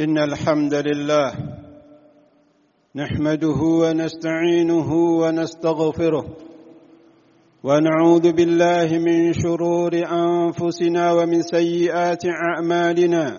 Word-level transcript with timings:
إن 0.00 0.18
الحمد 0.18 0.74
لله 0.74 1.32
نحمده 2.96 3.60
ونستعينه 3.82 4.92
ونستغفره 4.92 6.24
ونعوذ 7.64 8.32
بالله 8.32 8.98
من 8.98 9.32
شرور 9.32 9.92
أنفسنا 9.94 11.12
ومن 11.12 11.42
سيئات 11.42 12.22
أعمالنا 12.26 13.38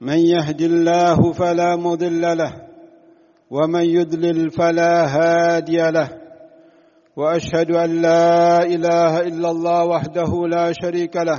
من 0.00 0.18
يهد 0.18 0.60
الله 0.60 1.32
فلا 1.32 1.76
مضل 1.76 2.20
له 2.38 2.52
ومن 3.50 3.84
يضلل 3.84 4.50
فلا 4.50 5.06
هادي 5.06 5.90
له 5.90 6.08
وأشهد 7.16 7.70
أن 7.70 8.02
لا 8.02 8.62
إله 8.62 9.20
إلا 9.20 9.50
الله 9.50 9.84
وحده 9.84 10.46
لا 10.48 10.72
شريك 10.72 11.16
له 11.16 11.38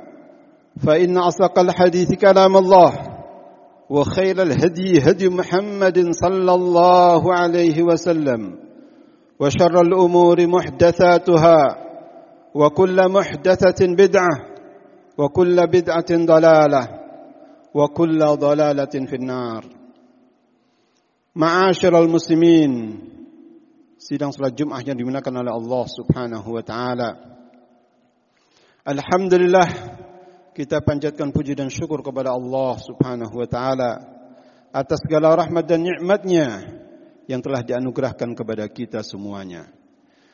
فإن 0.85 1.17
أصدق 1.17 1.59
الحديث 1.59 2.13
كلام 2.13 2.57
الله 2.57 2.91
وخير 3.89 4.41
الهدي 4.41 4.99
هدي 4.99 5.29
محمد 5.29 5.97
صلى 6.11 6.53
الله 6.53 7.33
عليه 7.33 7.83
وسلم 7.83 8.41
وشر 9.39 9.81
الأمور 9.81 10.47
محدثاتها 10.47 11.61
وكل 12.55 12.97
محدثة 13.11 13.79
بدعة 13.95 14.35
وكل 15.17 15.57
بدعة 15.67 16.11
ضلالة 16.11 16.83
وكل 17.73 18.19
ضلالة 18.19 18.95
في 19.05 19.15
النار 19.15 19.63
Ma'asyiral 21.31 22.11
muslimin 22.11 22.99
Sidang 23.95 24.35
salat 24.35 24.51
Jumat 24.57 24.83
yang 24.83 24.99
dimuliakan 24.99 25.47
Allah 25.47 25.85
Subhanahu 25.87 26.57
wa 26.57 26.59
taala. 26.65 27.09
Alhamdulillah 28.83 29.69
kita 30.51 30.83
panjatkan 30.83 31.31
puji 31.31 31.55
dan 31.55 31.71
syukur 31.71 32.03
kepada 32.03 32.35
Allah 32.35 32.75
Subhanahu 32.79 33.39
wa 33.39 33.47
taala 33.47 33.91
atas 34.71 34.99
segala 35.03 35.35
rahmat 35.35 35.63
dan 35.63 35.83
nikmatnya 35.83 36.47
yang 37.27 37.39
telah 37.39 37.63
dianugerahkan 37.63 38.35
kepada 38.35 38.67
kita 38.67 38.99
semuanya. 39.03 39.71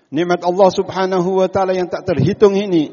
Nikmat 0.09 0.41
Allah 0.41 0.69
Subhanahu 0.73 1.29
wa 1.37 1.49
taala 1.51 1.77
yang 1.77 1.85
tak 1.85 2.07
terhitung 2.09 2.57
ini 2.57 2.89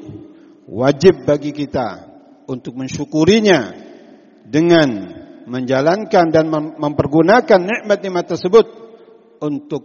wajib 0.69 1.25
bagi 1.25 1.57
kita 1.57 2.13
untuk 2.45 2.77
mensyukurinya 2.77 3.73
dengan 4.45 4.89
menjalankan 5.49 6.29
dan 6.29 6.49
mempergunakan 6.77 7.61
nikmat-nikmat 7.61 8.37
tersebut 8.37 8.67
untuk 9.41 9.83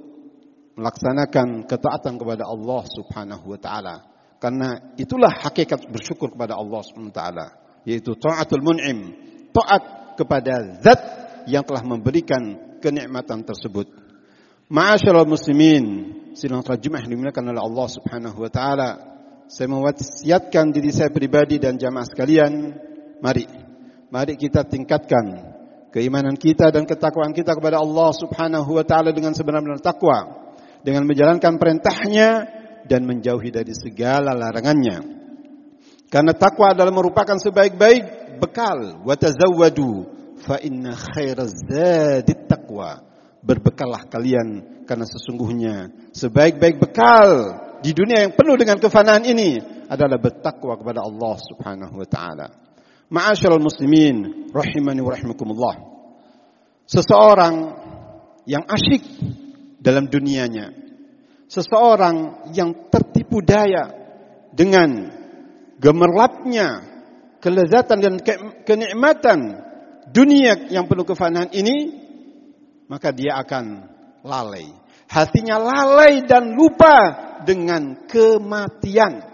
melaksanakan 0.80 1.68
ketaatan 1.68 2.16
kepada 2.16 2.48
Allah 2.48 2.84
Subhanahu 2.88 3.46
wa 3.56 3.60
taala. 3.60 3.96
Karena 4.40 4.96
itulah 4.96 5.30
hakikat 5.30 5.92
bersyukur 5.92 6.32
kepada 6.32 6.56
Allah 6.56 6.80
taala, 7.12 7.48
yaitu 7.84 8.16
taatul 8.16 8.64
mun'im, 8.64 9.12
taat 9.52 10.16
kepada 10.16 10.80
zat 10.80 11.02
yang 11.52 11.68
telah 11.68 11.84
memberikan 11.84 12.76
kenikmatan 12.80 13.44
tersebut. 13.44 13.92
Ma'asyiral 14.72 15.28
muslimin, 15.28 16.16
sidang 16.40 16.64
Jumat 16.64 17.04
dimuliakan 17.04 17.52
oleh 17.52 17.60
Allah 17.60 17.88
Subhanahu 17.92 18.38
wa 18.40 18.52
taala. 18.52 18.90
Saya 19.50 19.68
mewasiatkan 19.76 20.72
diri 20.72 20.94
saya 20.94 21.12
pribadi 21.12 21.60
dan 21.60 21.76
jamaah 21.76 22.06
sekalian, 22.08 22.80
mari 23.20 23.44
mari 24.08 24.38
kita 24.40 24.64
tingkatkan 24.64 25.52
keimanan 25.90 26.38
kita 26.38 26.70
dan 26.70 26.86
ketakwaan 26.86 27.34
kita 27.34 27.58
kepada 27.58 27.82
Allah 27.82 28.14
Subhanahu 28.14 28.70
wa 28.72 28.86
taala 28.86 29.10
dengan 29.10 29.34
sebenar-benar 29.34 29.82
takwa 29.82 30.48
dengan 30.86 31.04
menjalankan 31.10 31.58
perintahnya 31.58 32.59
dan 32.86 33.04
menjauhi 33.04 33.50
dari 33.50 33.74
segala 33.76 34.32
larangannya. 34.38 35.20
Karena 36.10 36.34
takwa 36.34 36.74
adalah 36.74 36.94
merupakan 36.94 37.38
sebaik-baik 37.38 38.38
bekal. 38.42 39.04
Wa 39.06 39.14
tazawwadu 39.14 40.08
fa 40.42 40.58
inna 40.64 40.96
khairaz 40.96 41.54
zadit 41.70 42.50
taqwa. 42.50 43.06
Berbekallah 43.40 44.10
kalian 44.12 44.84
karena 44.84 45.06
sesungguhnya 45.08 45.76
sebaik-baik 46.12 46.82
bekal 46.82 47.56
di 47.80 47.96
dunia 47.96 48.28
yang 48.28 48.36
penuh 48.36 48.60
dengan 48.60 48.76
kefanaan 48.84 49.24
ini 49.24 49.64
adalah 49.88 50.20
bertakwa 50.20 50.76
kepada 50.76 51.06
Allah 51.06 51.36
Subhanahu 51.40 51.96
wa 51.96 52.08
taala. 52.10 52.48
Ma'asyiral 53.10 53.64
muslimin 53.64 54.50
rahimani 54.52 55.02
wa 55.02 55.12
rahimakumullah. 55.16 55.76
Seseorang 56.84 57.56
yang 58.50 58.66
asyik 58.66 59.06
dalam 59.80 60.10
dunianya. 60.10 60.89
Seseorang 61.50 62.46
yang 62.54 62.94
tertipu 62.94 63.42
daya 63.42 63.90
dengan 64.54 65.10
gemerlapnya 65.82 66.86
kelezatan 67.42 67.98
dan 67.98 68.14
ke 68.22 68.34
kenikmatan 68.70 69.58
dunia 70.14 70.70
yang 70.70 70.86
penuh 70.86 71.10
kefanaan 71.10 71.50
ini, 71.50 72.06
maka 72.86 73.10
dia 73.10 73.42
akan 73.42 73.66
lalai. 74.22 74.70
Hatinya 75.10 75.58
lalai 75.58 76.22
dan 76.30 76.54
lupa 76.54 76.98
dengan 77.42 78.06
kematian. 78.06 79.26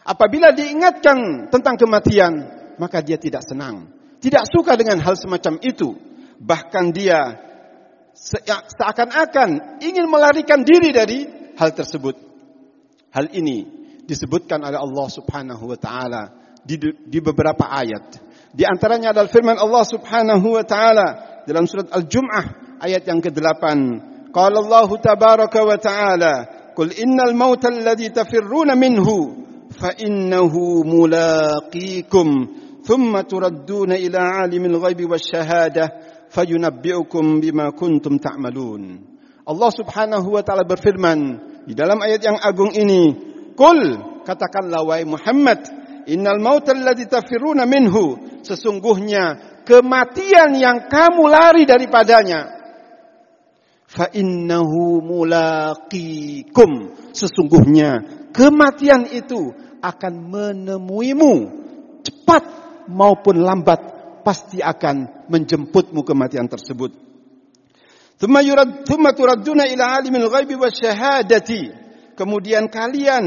Apabila 0.00 0.56
diingatkan 0.56 1.52
tentang 1.52 1.76
kematian, 1.76 2.32
maka 2.80 3.04
dia 3.04 3.20
tidak 3.20 3.44
senang. 3.44 3.92
Tidak 4.24 4.48
suka 4.48 4.72
dengan 4.80 5.04
hal 5.04 5.20
semacam 5.20 5.60
itu. 5.60 5.92
Bahkan 6.40 6.84
dia 6.96 7.49
seakan-akan 8.20 9.80
ingin 9.80 10.04
melarikan 10.04 10.60
diri 10.60 10.92
dari 10.92 11.24
hal 11.56 11.72
tersebut. 11.72 12.16
Hal 13.10 13.32
ini 13.32 13.64
disebutkan 14.04 14.60
oleh 14.60 14.76
Allah 14.76 15.08
Subhanahu 15.08 15.64
wa 15.72 15.78
taala 15.80 16.22
di, 16.60 16.76
di 16.84 17.18
beberapa 17.24 17.64
ayat. 17.64 18.20
Di 18.52 18.68
antaranya 18.68 19.16
adalah 19.16 19.30
firman 19.32 19.56
Allah 19.56 19.84
Subhanahu 19.88 20.46
wa 20.52 20.64
taala 20.68 21.08
dalam 21.48 21.64
surat 21.64 21.88
Al-Jum'ah 21.88 22.78
ayat 22.84 23.08
yang 23.08 23.24
ke-8. 23.24 23.64
Qala 24.30 24.56
Allah 24.62 24.88
tabaraka 25.00 25.60
wa 25.64 25.78
taala, 25.80 26.34
"Qul 26.76 26.92
innal 27.00 27.34
mauta 27.34 27.72
alladhi 27.72 28.12
tafirruna 28.12 28.76
minhu 28.76 29.42
fa 29.74 29.96
innahu 29.96 30.86
mulaqikum, 30.86 32.28
thumma 32.84 33.26
turadduna 33.26 33.96
ila 33.96 34.44
'alimil 34.44 34.78
ghaibi 34.78 35.08
wasyahadah." 35.08 36.09
Fayunabbi'ukum 36.30 37.42
bima 37.42 37.74
kuntum 37.74 38.22
ta'malun. 38.22 38.82
Allah 39.44 39.70
Subhanahu 39.74 40.38
wa 40.38 40.42
taala 40.46 40.62
berfirman 40.62 41.18
di 41.66 41.74
dalam 41.74 41.98
ayat 41.98 42.22
yang 42.22 42.38
agung 42.38 42.70
ini, 42.70 43.12
"Qul 43.58 43.98
katakanlah 44.22 44.86
wahai 44.86 45.04
Muhammad, 45.04 45.66
innal 46.06 46.38
mautal 46.38 46.78
ladzi 46.78 47.10
tafiruna 47.10 47.66
minhu, 47.66 48.16
sesungguhnya 48.46 49.36
kematian 49.66 50.54
yang 50.54 50.86
kamu 50.86 51.22
lari 51.26 51.66
daripadanya, 51.66 52.40
fa 53.90 54.06
innahu 54.14 55.02
mulaqikum, 55.02 56.70
sesungguhnya 57.10 58.22
kematian 58.30 59.10
itu 59.10 59.50
akan 59.82 60.14
menemuimu 60.30 61.34
cepat 62.06 62.44
maupun 62.86 63.42
lambat 63.42 63.99
pasti 64.30 64.62
akan 64.62 65.26
menjemputmu 65.26 66.06
kematian 66.06 66.46
tersebut. 66.46 66.94
Kemudian 72.14 72.64
kalian 72.70 73.24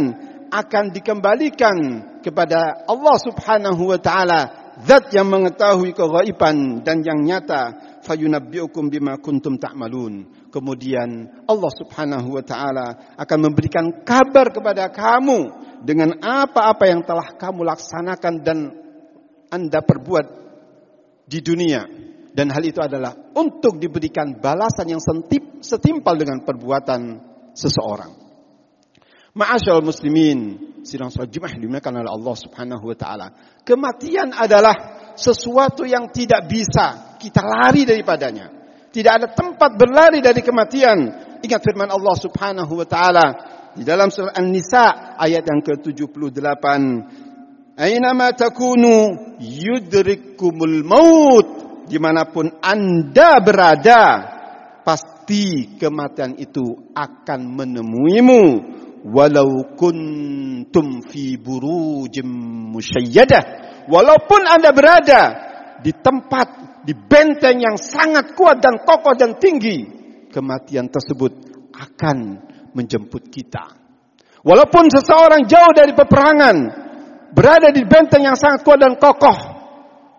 akan 0.47 0.83
dikembalikan 0.95 1.77
kepada 2.23 2.88
Allah 2.88 3.17
Subhanahu 3.19 3.83
wa 3.91 4.00
taala, 4.00 4.71
zat 4.88 5.11
yang 5.11 5.27
mengetahui 5.27 5.91
kegaiban 5.91 6.79
dan 6.88 7.03
yang 7.03 7.19
nyata. 7.19 7.91
fayunabbi'ukum 8.03 8.91
bima 8.91 9.15
kuntum 9.15 9.55
ta'malun. 9.55 10.27
Kemudian 10.51 11.39
Allah 11.47 11.71
Subhanahu 11.71 12.35
wa 12.35 12.44
taala 12.44 13.15
akan 13.15 13.39
memberikan 13.47 14.03
kabar 14.03 14.51
kepada 14.51 14.91
kamu 14.91 15.51
dengan 15.88 16.19
apa-apa 16.19 16.83
yang 16.83 17.00
telah 17.07 17.31
kamu 17.39 17.63
laksanakan 17.63 18.33
dan 18.44 18.59
Anda 19.47 19.79
perbuat 19.79 20.42
di 21.33 21.41
dunia. 21.41 21.81
Dan 22.33 22.50
hal 22.53 22.62
itu 22.65 22.81
adalah 22.81 23.13
untuk 23.33 23.81
diberikan 23.81 24.38
balasan 24.38 24.94
yang 24.94 25.01
setimpal 25.62 26.13
dengan 26.18 26.45
perbuatan 26.45 27.01
seseorang. 27.53 28.13
Ma'asyal 29.33 29.81
muslimin, 29.81 30.62
sidang 30.85 31.09
salat 31.09 31.33
Jumat 31.33 31.57
dimuliakan 31.57 32.06
oleh 32.06 32.12
Allah 32.13 32.35
Subhanahu 32.38 32.85
wa 32.85 32.97
taala. 32.97 33.27
Kematian 33.65 34.33
adalah 34.33 34.74
sesuatu 35.18 35.85
yang 35.85 36.09
tidak 36.13 36.45
bisa 36.50 37.18
kita 37.18 37.41
lari 37.41 37.86
daripadanya. 37.86 38.50
Tidak 38.94 39.09
ada 39.09 39.29
tempat 39.33 39.74
berlari 39.74 40.21
dari 40.21 40.41
kematian. 40.45 40.97
Ingat 41.41 41.62
firman 41.65 41.89
Allah 41.89 42.15
Subhanahu 42.18 42.74
wa 42.77 42.86
taala 42.86 43.25
di 43.74 43.81
dalam 43.81 44.13
surah 44.13 44.38
An-Nisa 44.38 45.18
ayat 45.18 45.45
yang 45.50 45.65
ke-78. 45.65 46.65
Ainama 47.73 48.37
takunu 48.37 49.17
yudrikumul 49.41 50.85
maut. 50.85 51.47
Di 51.89 51.97
mana 51.99 52.29
pun 52.29 52.47
anda 52.63 53.43
berada, 53.43 54.03
pasti 54.85 55.75
kematian 55.75 56.37
itu 56.37 56.93
akan 56.93 57.39
menemuimu. 57.49 58.43
Walau 59.03 59.75
kuntum 59.75 61.03
fi 61.03 61.35
burujim 61.35 62.29
musyayyadah. 62.71 63.43
Walaupun 63.91 64.41
anda 64.47 64.71
berada 64.71 65.21
di 65.83 65.91
tempat 65.91 66.47
di 66.87 66.95
benteng 66.95 67.59
yang 67.59 67.75
sangat 67.75 68.31
kuat 68.31 68.63
dan 68.63 68.79
kokoh 68.87 69.11
dan 69.19 69.35
tinggi, 69.35 69.83
kematian 70.31 70.87
tersebut 70.87 71.35
akan 71.75 72.17
menjemput 72.71 73.27
kita. 73.27 73.75
Walaupun 74.39 74.87
seseorang 74.87 75.47
jauh 75.51 75.71
dari 75.75 75.91
peperangan, 75.91 76.82
berada 77.33 77.74
di 77.74 77.81
benteng 77.83 78.24
yang 78.24 78.38
sangat 78.38 78.62
kuat 78.62 78.80
dan 78.80 78.95
kokoh, 78.95 79.38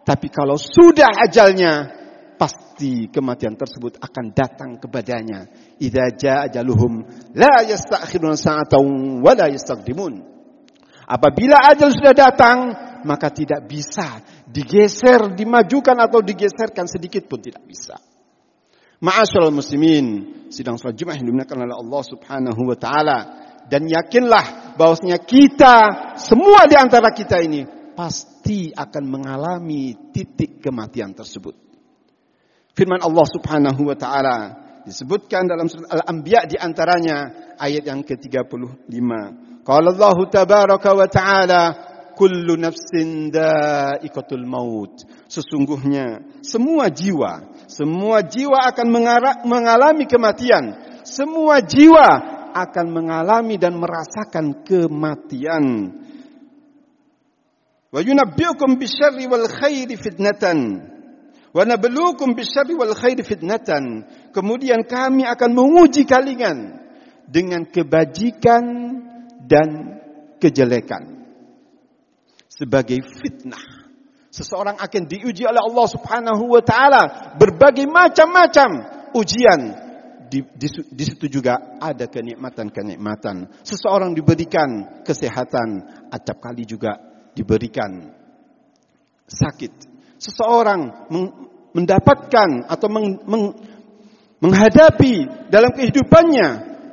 tapi 0.03 0.29
kalau 0.29 0.59
sudah 0.59 1.09
ajalnya, 1.25 1.89
pasti 2.37 3.09
kematian 3.09 3.55
tersebut 3.55 3.97
akan 4.03 4.25
datang 4.35 4.77
kepadanya. 4.77 5.49
Idza 5.79 6.05
jaa 6.13 6.39
ajaluhum 6.51 7.07
la 7.33 7.65
yasta'khiruna 7.65 8.37
sa'atan 8.37 9.23
wa 9.23 9.33
la 9.33 9.47
yastaqdimun. 9.49 10.35
Apabila 11.09 11.71
ajal 11.73 11.93
sudah 11.93 12.13
datang, 12.17 12.59
maka 13.05 13.29
tidak 13.29 13.69
bisa 13.69 14.25
digeser, 14.49 15.37
dimajukan 15.37 15.97
atau 16.01 16.25
digeserkan 16.25 16.89
sedikit 16.89 17.29
pun 17.29 17.41
tidak 17.41 17.63
bisa. 17.69 18.01
Ma'asyiral 19.05 19.53
muslimin, 19.53 20.49
sidang 20.49 20.81
salat 20.81 20.97
Jumat 20.97 21.21
yang 21.21 21.29
dimuliakan 21.29 21.69
oleh 21.69 21.77
Allah 21.77 22.03
Subhanahu 22.09 22.61
wa 22.65 22.77
taala 22.81 23.19
dan 23.69 23.89
yakinlah 23.89 24.77
bahwasanya 24.77 25.23
kita 25.23 25.77
semua 26.21 26.67
di 26.69 26.77
antara 26.77 27.15
kita 27.15 27.41
ini 27.41 27.65
pasti 27.95 28.75
akan 28.75 29.05
mengalami 29.07 30.11
titik 30.11 30.61
kematian 30.61 31.15
tersebut. 31.15 31.55
Firman 32.75 33.01
Allah 33.01 33.27
Subhanahu 33.31 33.87
wa 33.87 33.97
taala 33.97 34.39
disebutkan 34.83 35.47
dalam 35.47 35.71
surat 35.71 35.89
Al-Anbiya 35.95 36.51
di 36.51 36.59
antaranya 36.59 37.17
ayat 37.55 37.87
yang 37.87 38.03
ke-35. 38.03 39.09
Qala 39.65 39.89
Allah 39.95 40.19
tabaraka 40.29 40.91
wa 40.93 41.09
taala 41.09 41.63
kullu 42.19 42.59
nafsin 42.59 43.31
da'iqatul 43.31 44.43
maut. 44.43 45.07
Sesungguhnya 45.31 46.39
semua 46.43 46.91
jiwa, 46.91 47.65
semua 47.71 48.27
jiwa 48.27 48.75
akan 48.75 48.87
mengalami 49.47 50.05
kematian. 50.11 50.83
Semua 51.07 51.63
jiwa 51.63 52.34
akan 52.55 52.87
mengalami 52.95 53.59
dan 53.59 53.75
merasakan 53.75 54.63
kematian. 54.63 55.91
Wa 57.91 57.99
yunabbiukum 57.99 58.79
bisyarri 58.79 59.27
wal 59.27 59.51
khairi 59.51 59.99
fitnatan. 59.99 60.91
Wa 61.51 61.67
nabluukum 61.67 62.39
bisyarri 62.39 62.79
wal 62.79 62.95
khairi 62.95 63.27
fitnatan. 63.27 64.07
Kemudian 64.31 64.87
kami 64.87 65.27
akan 65.27 65.51
menguji 65.51 66.07
kalian 66.07 66.79
dengan 67.27 67.67
kebajikan 67.67 68.65
dan 69.47 69.99
kejelekan 70.39 71.27
sebagai 72.55 73.03
fitnah. 73.03 73.63
Seseorang 74.35 74.79
akan 74.83 75.03
diuji 75.07 75.47
oleh 75.47 75.63
Allah 75.63 75.87
Subhanahu 75.87 76.51
wa 76.51 76.63
taala 76.63 77.35
berbagai 77.39 77.87
macam-macam 77.87 78.71
ujian. 79.15 79.84
Di, 80.35 80.43
di, 80.43 80.67
di 80.91 81.05
situ 81.07 81.31
juga 81.31 81.79
ada 81.79 82.11
kenikmatan-kenikmatan. 82.11 83.63
Seseorang 83.63 84.19
diberikan 84.19 84.99
kesehatan, 85.07 85.87
acap 86.11 86.43
kali 86.43 86.67
juga 86.67 86.99
diberikan 87.39 88.11
sakit. 89.31 89.95
Seseorang 90.19 91.07
mendapatkan 91.71 92.67
atau 92.67 92.89
meng, 92.91 93.23
meng, 93.31 93.45
menghadapi 94.43 95.47
dalam 95.55 95.71
kehidupannya 95.71 96.49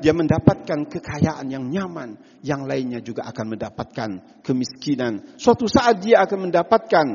dia 0.06 0.14
mendapatkan 0.14 0.86
kekayaan 0.86 1.50
yang 1.50 1.66
nyaman, 1.66 2.22
yang 2.46 2.70
lainnya 2.70 3.02
juga 3.02 3.26
akan 3.26 3.58
mendapatkan 3.58 4.10
kemiskinan. 4.46 5.34
Suatu 5.42 5.66
saat 5.66 5.98
dia 5.98 6.22
akan 6.22 6.50
mendapatkan 6.50 7.08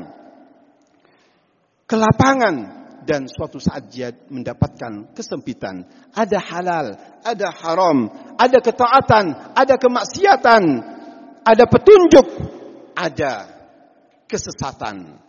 kelapangan 1.87 2.76
dan 3.07 3.31
suatu 3.31 3.63
saat 3.63 3.87
dia 3.87 4.11
mendapatkan 4.11 5.15
kesempitan. 5.15 5.87
Ada 6.11 6.43
halal, 6.43 6.87
ada 7.23 7.49
haram, 7.63 8.11
ada 8.35 8.59
ketaatan, 8.59 9.55
ada 9.55 9.75
kemaksiatan, 9.79 10.63
ada 11.47 11.65
petunjuk, 11.71 12.27
ada 12.99 13.33
kesesatan. 14.27 15.23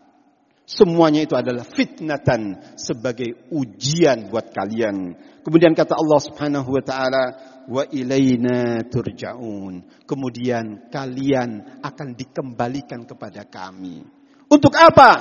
Semuanya 0.68 1.24
itu 1.24 1.32
adalah 1.32 1.64
fitnatan 1.64 2.76
sebagai 2.76 3.48
ujian 3.56 4.28
buat 4.28 4.52
kalian. 4.52 5.16
Kemudian 5.40 5.72
kata 5.72 5.96
Allah 5.96 6.20
Subhanahu 6.20 6.76
wa 6.76 6.84
taala, 6.84 7.24
"Wa 7.72 7.88
ilaina 7.88 8.84
turja'un." 8.84 10.04
Kemudian 10.04 10.92
kalian 10.92 11.80
akan 11.80 12.08
dikembalikan 12.20 13.08
kepada 13.08 13.48
kami. 13.48 14.04
Untuk 14.52 14.76
apa? 14.76 15.12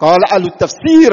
Kalau 0.00 0.16
ahli 0.16 0.48
tafsir 0.56 1.12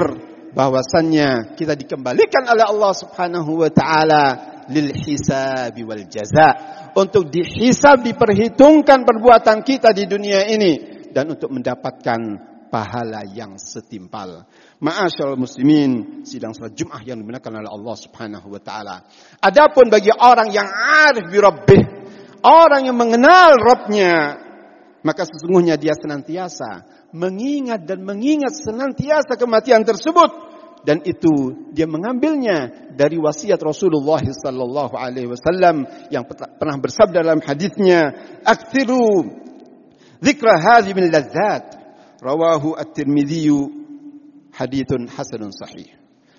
bahwasannya 0.58 1.54
kita 1.54 1.78
dikembalikan 1.78 2.50
oleh 2.50 2.66
Allah 2.66 2.94
Subhanahu 2.98 3.62
wa 3.62 3.70
taala 3.70 4.26
lil 4.74 4.90
hisabi 4.90 5.86
wal 5.86 6.02
jaza 6.10 6.50
untuk 6.98 7.30
dihisab 7.30 8.02
diperhitungkan 8.02 9.06
perbuatan 9.06 9.62
kita 9.62 9.94
di 9.94 10.10
dunia 10.10 10.50
ini 10.50 11.06
dan 11.14 11.30
untuk 11.30 11.54
mendapatkan 11.54 12.20
pahala 12.74 13.22
yang 13.30 13.56
setimpal. 13.62 14.50
Ma'asyal 14.82 15.38
muslimin, 15.38 16.26
sidang 16.26 16.58
salat 16.58 16.74
Jumat 16.74 17.06
yang 17.06 17.22
dimuliakan 17.22 17.62
oleh 17.62 17.70
Allah 17.70 17.96
Subhanahu 17.96 18.48
wa 18.50 18.62
taala. 18.62 19.06
Adapun 19.38 19.94
bagi 19.94 20.10
orang 20.10 20.50
yang 20.50 20.66
arif 20.74 21.30
bi 21.30 21.38
rabbih, 21.38 21.82
orang 22.42 22.90
yang 22.90 22.98
mengenal 22.98 23.56
Rabbnya, 23.62 24.42
maka 25.06 25.22
sesungguhnya 25.24 25.78
dia 25.78 25.94
senantiasa 25.94 26.98
mengingat 27.16 27.88
dan 27.88 28.04
mengingat 28.04 28.52
senantiasa 28.52 29.40
kematian 29.40 29.88
tersebut 29.88 30.47
dan 30.88 31.04
itu 31.04 31.68
dia 31.76 31.84
mengambilnya 31.84 32.88
dari 32.96 33.20
wasiat 33.20 33.60
Rasulullah 33.60 34.24
sallallahu 34.24 34.96
alaihi 34.96 35.28
wasallam 35.28 35.84
yang 36.08 36.24
pernah 36.32 36.80
bersabda 36.80 37.28
dalam 37.28 37.44
hadisnya 37.44 38.16
aktsiru 38.48 39.28
dzikra 40.24 40.56
hadhihi 40.56 40.96
min 40.96 41.12
ladzat 41.12 41.76
rawahu 42.24 42.80
at-Tirmidzi 42.80 43.52
haditsun 44.56 45.12
hasanun 45.12 45.52
sahih. 45.52 45.92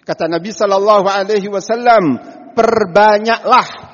Kata 0.09 0.25
Nabi 0.25 0.49
sallallahu 0.49 1.05
alaihi 1.05 1.53
wasallam, 1.53 2.17
perbanyaklah 2.57 3.89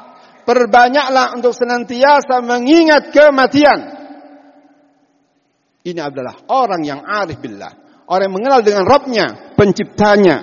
perbanyaklah 0.45 1.35
untuk 1.35 1.57
senantiasa 1.57 2.45
mengingat 2.45 3.11
kematian. 3.11 3.81
Ini 5.85 6.01
adalah 6.01 6.49
orang 6.49 6.81
yang 6.85 7.01
arif 7.05 7.41
billah, 7.41 7.73
orang 8.09 8.25
yang 8.29 8.37
mengenal 8.37 8.61
dengan 8.65 8.85
Rabbnya, 8.85 9.27
penciptanya. 9.57 10.37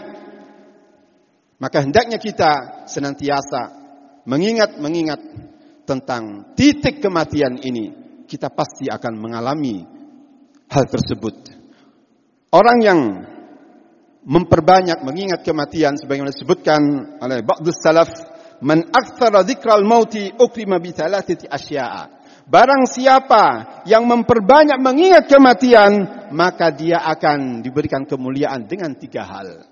Maka 1.62 1.86
hendaknya 1.86 2.18
kita 2.18 2.84
senantiasa 2.90 3.62
mengingat-mengingat 4.26 5.22
tentang 5.86 6.54
titik 6.58 7.02
kematian 7.02 7.62
ini. 7.62 7.94
Kita 8.26 8.50
pasti 8.50 8.88
akan 8.88 9.14
mengalami 9.20 9.84
hal 10.72 10.86
tersebut. 10.88 11.36
Orang 12.52 12.80
yang 12.82 13.00
memperbanyak 14.26 15.02
mengingat 15.02 15.42
kematian 15.42 15.98
sebagaimana 15.98 16.34
disebutkan 16.34 16.82
oleh 17.20 17.42
ba'dus 17.42 17.78
salaf 17.82 18.10
man 18.62 18.86
aktsara 18.94 19.42
dzikral 19.42 19.82
mauti 19.82 20.30
ukrima 20.30 20.78
bi 20.78 20.94
asya'a 20.94 22.22
barang 22.46 22.84
siapa 22.86 23.46
yang 23.90 24.06
memperbanyak 24.06 24.78
mengingat 24.78 25.26
kematian 25.26 26.21
maka 26.32 26.72
dia 26.72 27.04
akan 27.04 27.62
diberikan 27.62 28.08
kemuliaan 28.08 28.66
dengan 28.66 28.96
tiga 28.96 29.28
hal 29.28 29.68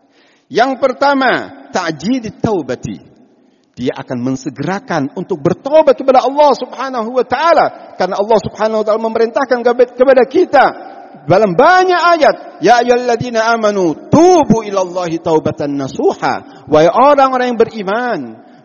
Yang 0.49 0.71
pertama, 0.81 1.65
ta'jid 1.69 2.41
taubati. 2.41 3.09
Dia 3.79 3.95
akan 3.95 4.17
mensegerakan 4.19 5.15
untuk 5.15 5.39
bertobat 5.39 5.95
kepada 5.95 6.19
Allah 6.19 6.51
Subhanahu 6.51 7.15
wa 7.15 7.23
taala 7.23 7.95
karena 7.95 8.19
Allah 8.19 8.39
Subhanahu 8.43 8.83
wa 8.83 8.85
taala 8.85 8.99
memerintahkan 8.99 9.59
kepada 9.95 10.23
kita 10.27 10.65
dalam 11.29 11.53
banyak 11.53 12.01
ayat, 12.17 12.35
ya 12.65 12.81
ayyuhalladzina 12.81 13.53
amanu 13.53 14.09
tubu 14.09 14.65
ilallahi 14.65 15.21
taubatan 15.21 15.77
nasuha. 15.77 16.65
Wahai 16.65 16.89
orang-orang 16.89 17.53
yang 17.53 17.59
beriman, 17.59 18.19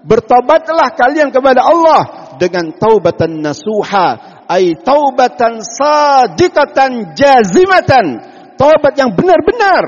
bertobatlah 0.05 0.97
kalian 0.97 1.29
kepada 1.29 1.65
Allah 1.65 2.03
dengan 2.41 2.73
taubatan 2.77 3.41
nasuha, 3.41 4.34
ay 4.55 4.79
taubatan 4.79 5.59
sadiqatan 5.59 7.19
jazimatan. 7.19 8.07
Taubat 8.55 8.95
yang 8.95 9.11
benar-benar, 9.19 9.83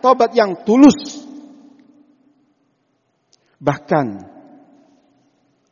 taubat 0.00 0.32
yang 0.32 0.64
tulus. 0.64 1.20
Bahkan 3.60 4.06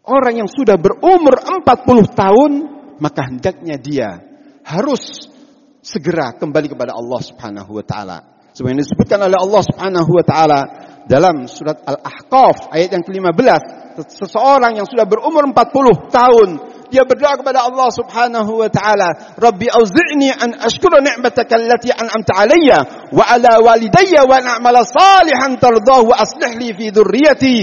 orang 0.04 0.44
yang 0.44 0.48
sudah 0.52 0.76
berumur 0.76 1.40
40 1.40 1.64
tahun, 2.12 2.52
maka 3.00 3.32
hendaknya 3.32 3.80
dia 3.80 4.20
harus 4.60 5.32
segera 5.80 6.36
kembali 6.36 6.68
kepada 6.68 6.92
Allah 6.92 7.20
Subhanahu 7.24 7.80
wa 7.80 7.84
taala. 7.84 8.18
Sebenarnya 8.52 8.84
disebutkan 8.84 9.24
oleh 9.24 9.38
Allah 9.40 9.62
Subhanahu 9.64 10.10
wa 10.12 10.24
taala 10.24 10.60
dalam 11.08 11.48
surat 11.48 11.80
Al-Ahqaf 11.84 12.72
ayat 12.76 12.92
yang 12.92 13.04
ke-15, 13.04 13.60
seseorang 14.08 14.76
yang 14.76 14.88
sudah 14.88 15.08
berumur 15.08 15.48
40 15.48 16.12
tahun 16.12 16.48
dia 16.94 17.02
berdoa 17.02 17.34
kepada 17.34 17.66
Allah 17.66 17.90
Subhanahu 17.90 18.62
wa 18.62 18.70
taala, 18.70 19.34
"Rabbi 19.34 19.66
auzi'ni 19.66 20.30
an 20.30 20.54
ashkura 20.62 21.02
ni'mataka 21.02 21.58
allati 21.58 21.90
an'amta 21.90 22.38
'alayya 22.38 23.10
wa 23.10 23.26
'ala 23.26 23.58
walidayya 23.58 24.22
wa 24.22 24.38
an 24.38 24.46
a'mala 24.46 24.86
salihan 24.86 25.58
tardahu 25.58 26.14
wa 26.14 26.22
aslih 26.22 26.54
li 26.54 26.70
fi 26.70 26.94
dhurriyyati 26.94 27.56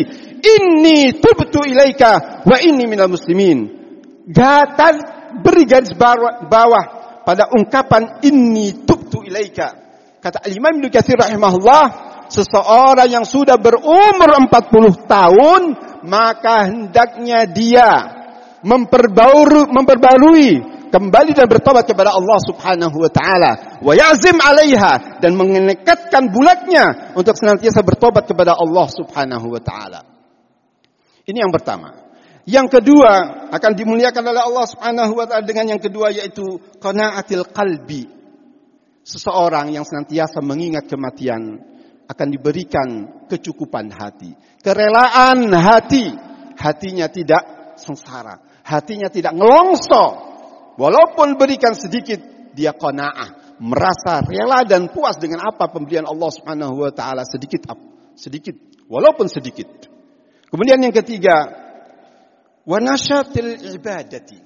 inni 0.43 1.15
tubtu 1.23 1.63
ilaika 1.63 2.43
wa 2.43 2.59
inni 2.59 2.91
minal 2.91 3.07
muslimin." 3.07 3.79
Gatal 4.27 4.99
beri 5.39 5.63
garis 5.63 5.95
bawah 5.95 6.83
pada 7.23 7.47
ungkapan 7.55 8.19
inni 8.27 8.83
tubtu 8.83 9.23
ilaika. 9.23 9.79
Kata 10.19 10.43
Imam 10.51 10.75
Ibnu 10.77 10.91
Katsir 10.91 11.17
rahimahullah, 11.17 11.83
seseorang 12.27 13.07
yang 13.07 13.25
sudah 13.25 13.55
berumur 13.55 14.27
40 14.27 15.07
tahun 15.07 15.61
maka 16.05 16.67
hendaknya 16.69 17.45
dia 17.49 18.20
memperbarui, 18.61 19.69
memperbarui 19.69 20.49
kembali 20.91 21.31
dan 21.31 21.47
bertobat 21.47 21.87
kepada 21.87 22.11
Allah 22.11 22.39
Subhanahu 22.43 22.95
wa 22.99 23.11
taala 23.11 23.51
wa 23.79 23.93
yazim 23.95 24.37
'alaiha 24.37 25.23
dan 25.23 25.33
mengenekatkan 25.39 26.29
bulatnya 26.29 27.15
untuk 27.15 27.33
senantiasa 27.33 27.81
bertobat 27.81 28.27
kepada 28.27 28.53
Allah 28.53 28.87
Subhanahu 28.91 29.47
wa 29.47 29.61
taala. 29.63 30.01
Ini 31.25 31.47
yang 31.47 31.53
pertama. 31.53 32.11
Yang 32.41 32.81
kedua 32.81 33.47
akan 33.53 33.71
dimuliakan 33.77 34.23
oleh 34.33 34.41
Allah 34.41 34.65
Subhanahu 34.67 35.13
wa 35.15 35.25
taala 35.29 35.45
dengan 35.47 35.77
yang 35.77 35.81
kedua 35.81 36.11
yaitu 36.11 36.43
qanaatil 36.81 37.47
qalbi. 37.49 38.19
Seseorang 39.01 39.73
yang 39.73 39.81
senantiasa 39.81 40.45
mengingat 40.45 40.85
kematian 40.85 41.57
akan 42.05 42.27
diberikan 42.29 42.87
kecukupan 43.25 43.89
hati, 43.89 44.35
kerelaan 44.61 45.49
hati, 45.49 46.11
hatinya 46.59 47.09
tidak 47.09 47.73
sengsara, 47.81 48.37
hatinya 48.71 49.11
tidak 49.11 49.35
ngelongso. 49.35 50.31
Walaupun 50.79 51.35
berikan 51.35 51.75
sedikit, 51.75 52.23
dia 52.55 52.71
qanaah, 52.71 53.59
merasa 53.59 54.23
rela 54.23 54.63
dan 54.63 54.87
puas 54.87 55.19
dengan 55.19 55.43
apa 55.43 55.67
pemberian 55.67 56.07
Allah 56.07 56.31
Subhanahu 56.31 56.87
wa 56.87 56.91
taala 56.95 57.27
sedikit 57.27 57.67
sedikit, 58.15 58.55
walaupun 58.87 59.27
sedikit. 59.27 59.67
Kemudian 60.47 60.79
yang 60.79 60.95
ketiga, 60.95 61.47
wanasyatil 62.63 63.75
ibadati 63.75 64.39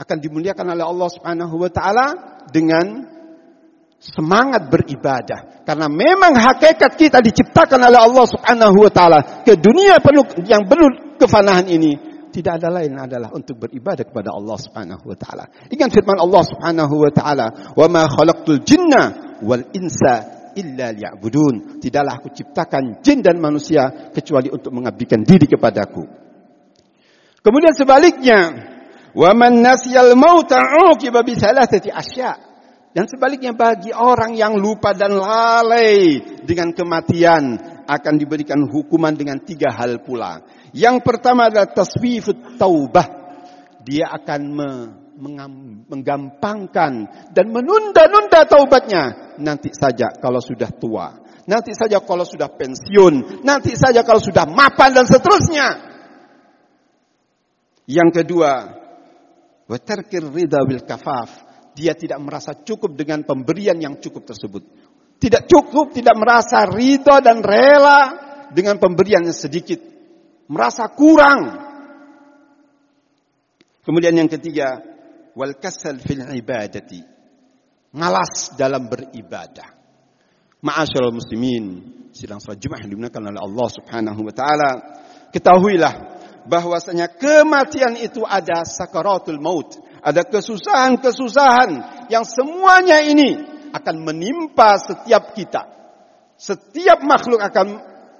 akan 0.00 0.16
dimuliakan 0.16 0.66
oleh 0.72 0.84
Allah 0.88 1.08
Subhanahu 1.12 1.54
wa 1.60 1.70
taala 1.70 2.06
dengan 2.48 3.04
semangat 4.00 4.72
beribadah 4.72 5.60
karena 5.68 5.86
memang 5.92 6.32
hakikat 6.32 6.96
kita 6.96 7.20
diciptakan 7.20 7.84
oleh 7.84 8.00
Allah 8.00 8.24
Subhanahu 8.24 8.76
wa 8.80 8.88
taala 8.88 9.44
ke 9.44 9.60
dunia 9.60 10.00
penuh 10.00 10.24
yang 10.48 10.64
penuh 10.64 11.20
kefanahan 11.20 11.68
ini 11.68 12.09
tidak 12.30 12.62
ada 12.62 12.68
lain 12.70 12.96
adalah 12.96 13.34
untuk 13.34 13.66
beribadah 13.66 14.06
kepada 14.06 14.30
Allah 14.30 14.56
Subhanahu 14.56 15.04
wa 15.04 15.16
taala. 15.18 15.44
Ingat 15.68 15.90
firman 15.90 16.18
Allah 16.22 16.42
Subhanahu 16.46 16.94
wa 16.94 17.10
taala, 17.12 17.46
"Wa 17.74 17.86
ma 17.90 18.06
khalaqtul 18.06 18.62
jinna 18.62 19.36
wal 19.42 19.66
insa 19.74 20.48
illa 20.54 20.94
liya'budun." 20.94 21.82
Tidaklah 21.82 22.22
aku 22.22 22.30
ciptakan 22.30 23.02
jin 23.02 23.20
dan 23.20 23.42
manusia 23.42 24.10
kecuali 24.14 24.48
untuk 24.48 24.70
mengabdikan 24.70 25.26
diri 25.26 25.50
kepadaku. 25.50 26.02
Kemudian 27.42 27.74
sebaliknya, 27.74 28.38
"Wa 29.12 29.34
man 29.34 29.60
nasiyal 29.60 30.14
mauta 30.14 30.58
'uqiba 30.58 31.26
bi 31.26 31.34
thalathati 31.36 31.90
asya'." 31.90 32.50
Dan 32.90 33.06
sebaliknya 33.06 33.54
bagi 33.54 33.94
orang 33.94 34.34
yang 34.34 34.58
lupa 34.58 34.90
dan 34.90 35.14
lalai 35.14 36.18
dengan 36.42 36.74
kematian 36.74 37.69
akan 37.90 38.14
diberikan 38.14 38.62
hukuman 38.70 39.10
dengan 39.10 39.42
tiga 39.42 39.74
hal 39.74 40.06
pula. 40.06 40.46
Yang 40.70 41.02
pertama 41.02 41.50
adalah 41.50 41.74
taswifut 41.74 42.54
taubah. 42.54 43.18
Dia 43.82 44.14
akan 44.14 44.40
me, 44.46 44.68
menggampangkan 45.90 46.92
dan 47.34 47.46
menunda-nunda 47.50 48.46
taubatnya. 48.46 49.34
Nanti 49.42 49.74
saja 49.74 50.14
kalau 50.22 50.38
sudah 50.38 50.70
tua. 50.70 51.18
Nanti 51.50 51.74
saja 51.74 51.98
kalau 51.98 52.22
sudah 52.22 52.46
pensiun. 52.46 53.42
Nanti 53.42 53.74
saja 53.74 54.06
kalau 54.06 54.22
sudah 54.22 54.46
mapan 54.46 54.94
dan 54.94 55.06
seterusnya. 55.10 55.68
Yang 57.90 58.22
kedua, 58.22 58.52
watarkir 59.66 60.22
rida 60.30 60.62
wil 60.62 60.86
kafaf. 60.86 61.50
Dia 61.74 61.98
tidak 61.98 62.22
merasa 62.22 62.54
cukup 62.54 62.94
dengan 62.94 63.26
pemberian 63.26 63.78
yang 63.82 63.98
cukup 63.98 64.30
tersebut. 64.30 64.62
Tidak 65.20 65.44
cukup, 65.44 65.92
tidak 65.92 66.16
merasa 66.16 66.64
ridho 66.64 67.20
dan 67.20 67.44
rela 67.44 68.00
dengan 68.56 68.80
pemberian 68.80 69.28
yang 69.28 69.36
sedikit 69.36 69.76
merasa 70.48 70.88
kurang. 70.88 71.60
Kemudian 73.84 74.16
yang 74.16 74.32
ketiga, 74.32 74.80
wal 75.36 75.60
kasal 75.60 76.00
fil 76.00 76.24
ibadati. 76.24 77.04
Malas 77.92 78.54
dalam 78.56 78.88
beribadah. 78.88 79.76
Ma'asyiral 80.64 81.12
muslimin, 81.12 81.64
sidang 82.16 82.38
salat 82.38 82.60
Jumat 82.60 82.84
dimuliakan 82.84 83.32
oleh 83.32 83.40
Allah 83.40 83.68
Subhanahu 83.72 84.20
wa 84.24 84.32
taala, 84.32 84.70
ketahuilah 85.32 85.94
bahwasanya 86.46 87.12
kematian 87.12 87.96
itu 87.96 88.22
ada 88.24 88.64
sakaratul 88.64 89.40
maut, 89.40 89.74
ada 90.04 90.24
kesusahan-kesusahan 90.24 91.70
yang 92.12 92.24
semuanya 92.24 93.04
ini 93.04 93.49
akan 93.72 93.96
menimpa 94.02 94.78
setiap 94.78 95.34
kita. 95.34 95.66
Setiap 96.40 97.04
makhluk 97.04 97.40
akan 97.40 97.66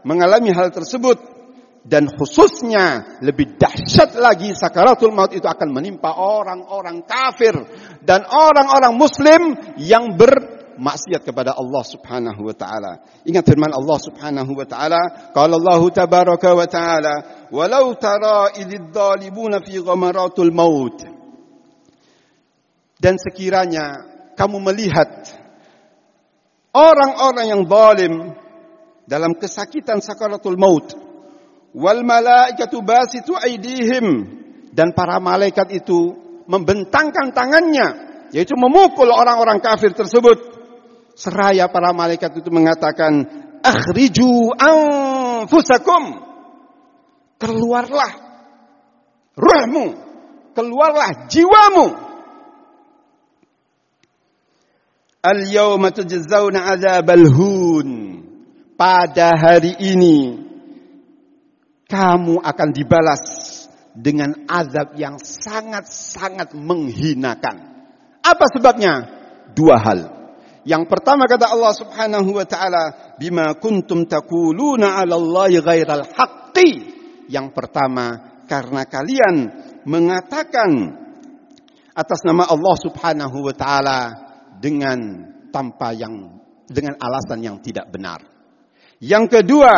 mengalami 0.04 0.52
hal 0.52 0.68
tersebut 0.72 1.40
dan 1.80 2.12
khususnya 2.12 3.16
lebih 3.24 3.56
dahsyat 3.56 4.12
lagi 4.20 4.52
sakaratul 4.52 5.16
maut 5.16 5.32
itu 5.32 5.48
akan 5.48 5.72
menimpa 5.72 6.12
orang-orang 6.12 7.00
kafir 7.08 7.56
dan 8.04 8.28
orang-orang 8.28 8.92
muslim 9.00 9.56
yang 9.80 10.12
bermaksiat 10.12 11.24
kepada 11.24 11.56
Allah 11.56 11.80
Subhanahu 11.80 12.44
wa 12.44 12.52
taala. 12.52 13.00
Ingat 13.24 13.44
firman 13.48 13.72
Allah 13.72 13.96
Subhanahu 13.96 14.52
wa 14.52 14.66
taala, 14.68 15.32
qala 15.32 15.56
Allah 15.56 15.80
tabaraka 15.88 16.52
wa 16.52 16.68
taala, 16.68 17.14
"Walau 17.48 17.96
tara 17.96 18.52
idz 18.60 18.92
dhalimuna 18.92 19.64
fi 19.64 19.80
ghamaratul 19.80 20.52
maut." 20.52 21.00
Dan 23.00 23.16
sekiranya 23.16 24.04
kamu 24.36 24.60
melihat 24.60 25.39
orang-orang 26.74 27.46
yang 27.50 27.62
zalim 27.66 28.14
dalam 29.06 29.34
kesakitan 29.38 29.98
sakaratul 29.98 30.58
maut, 30.58 30.94
wal 31.74 32.02
malaikatu 32.02 32.82
basitu 32.82 33.34
aidihim 33.34 34.38
dan 34.70 34.94
para 34.94 35.18
malaikat 35.18 35.70
itu 35.74 36.14
membentangkan 36.46 37.34
tangannya 37.34 37.88
yaitu 38.30 38.54
memukul 38.54 39.10
orang-orang 39.10 39.58
kafir 39.58 39.90
tersebut. 39.94 40.58
Seraya 41.18 41.68
para 41.68 41.90
malaikat 41.92 42.38
itu 42.38 42.48
mengatakan 42.48 43.26
akhriju 43.60 44.54
anfusakum. 44.56 46.30
Keluarlah 47.40 48.30
ruhmu 49.40 50.10
keluarlah 50.52 51.30
jiwamu 51.30 52.09
al 55.20 55.40
yawma 55.44 55.92
tujzauna 55.92 56.64
adzabal 56.72 57.28
hun 57.28 57.88
pada 58.80 59.36
hari 59.36 59.76
ini 59.76 60.40
kamu 61.84 62.40
akan 62.40 62.68
dibalas 62.72 63.22
dengan 63.92 64.46
azab 64.46 64.94
yang 64.94 65.18
sangat-sangat 65.18 66.54
menghinakan. 66.54 67.56
Apa 68.22 68.46
sebabnya? 68.54 68.94
Dua 69.50 69.76
hal. 69.76 70.00
Yang 70.62 70.86
pertama 70.86 71.26
kata 71.26 71.50
Allah 71.50 71.74
Subhanahu 71.74 72.30
wa 72.30 72.46
taala, 72.46 73.16
"Bima 73.18 73.58
kuntum 73.58 74.06
taquluna 74.06 75.02
'ala 75.02 75.18
Allahi 75.18 75.58
ghairal 75.58 76.06
haqqi." 76.14 76.70
Yang 77.26 77.50
pertama, 77.50 78.38
karena 78.46 78.86
kalian 78.86 79.36
mengatakan 79.82 80.70
atas 81.90 82.20
nama 82.22 82.46
Allah 82.46 82.76
Subhanahu 82.78 83.36
wa 83.50 83.54
taala 83.56 84.29
dengan 84.60 84.98
tanpa 85.48 85.96
yang 85.96 86.38
dengan 86.68 86.94
alasan 87.00 87.40
yang 87.42 87.56
tidak 87.64 87.88
benar. 87.90 88.22
Yang 89.00 89.40
kedua, 89.40 89.74